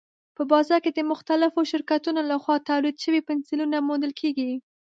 په 0.35 0.43
بازار 0.51 0.79
کې 0.83 0.91
د 0.93 0.99
مختلفو 1.11 1.59
شرکتونو 1.71 2.21
لخوا 2.31 2.55
تولید 2.69 2.95
شوي 3.03 3.21
پنسلونه 3.27 3.77
موندل 3.87 4.11
کېږي. 4.21 4.51